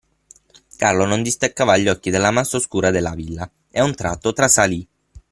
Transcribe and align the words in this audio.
Carlo 0.79 1.05
non 1.05 1.21
distaccava 1.21 1.77
gli 1.77 1.87
occhi 1.87 2.09
dalla 2.09 2.31
massa 2.31 2.57
oscura 2.57 2.89
della 2.89 3.13
villa 3.13 3.47
e 3.69 3.79
a 3.81 3.83
un 3.83 3.93
tratto 3.93 4.33
trasalì. 4.33 4.87